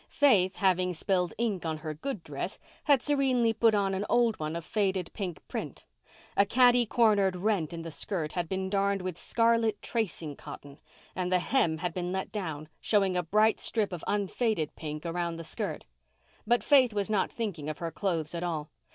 [0.09, 4.55] Faith, having spilled ink on her good dress, had serenely put on an old one
[4.55, 5.85] of faded pink print.
[6.35, 10.79] A caticornered rent in the skirt had been darned with scarlet tracing cotton
[11.15, 15.35] and the hem had been let down, showing a bright strip of unfaded pink around
[15.35, 15.85] the skirt.
[16.47, 18.71] But Faith was not thinking of her clothes at all.